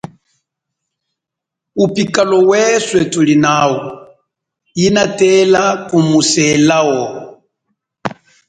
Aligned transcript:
Upikalo 1.83 2.37
weswe 2.49 2.99
tulinao 3.13 3.75
inatela 4.85 5.63
kumuselao. 5.87 6.99